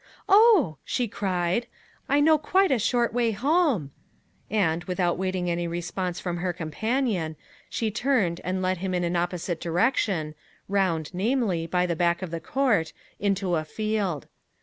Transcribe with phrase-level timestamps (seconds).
[0.27, 1.67] "Oh," she cried,
[2.09, 3.91] "I know quite a short way home!"
[4.49, 7.35] and, without waiting any response from her companion,
[7.69, 10.33] she turned, and led him in an opposite direction,
[10.67, 14.27] round, namely, by the back of the court, into a field.